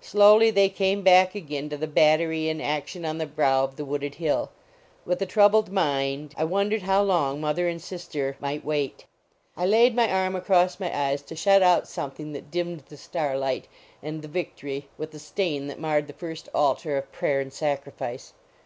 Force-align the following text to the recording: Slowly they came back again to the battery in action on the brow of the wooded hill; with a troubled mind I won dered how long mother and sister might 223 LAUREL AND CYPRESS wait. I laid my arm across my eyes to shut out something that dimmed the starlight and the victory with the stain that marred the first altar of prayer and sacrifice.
Slowly 0.00 0.50
they 0.50 0.70
came 0.70 1.02
back 1.02 1.34
again 1.34 1.68
to 1.68 1.76
the 1.76 1.86
battery 1.86 2.48
in 2.48 2.62
action 2.62 3.04
on 3.04 3.18
the 3.18 3.26
brow 3.26 3.62
of 3.62 3.76
the 3.76 3.84
wooded 3.84 4.14
hill; 4.14 4.48
with 5.04 5.20
a 5.20 5.26
troubled 5.26 5.70
mind 5.70 6.34
I 6.38 6.44
won 6.44 6.70
dered 6.70 6.80
how 6.80 7.02
long 7.02 7.42
mother 7.42 7.68
and 7.68 7.76
sister 7.78 8.38
might 8.40 8.62
223 8.62 9.04
LAUREL 9.04 9.04
AND 9.04 9.52
CYPRESS 9.52 9.58
wait. 9.58 9.62
I 9.62 9.66
laid 9.66 9.94
my 9.94 10.10
arm 10.10 10.34
across 10.34 10.80
my 10.80 10.96
eyes 10.98 11.20
to 11.20 11.36
shut 11.36 11.62
out 11.62 11.86
something 11.86 12.32
that 12.32 12.50
dimmed 12.50 12.84
the 12.88 12.96
starlight 12.96 13.68
and 14.02 14.22
the 14.22 14.28
victory 14.28 14.88
with 14.96 15.10
the 15.10 15.18
stain 15.18 15.66
that 15.66 15.78
marred 15.78 16.06
the 16.06 16.14
first 16.14 16.48
altar 16.54 16.96
of 16.96 17.12
prayer 17.12 17.40
and 17.42 17.52
sacrifice. 17.52 18.32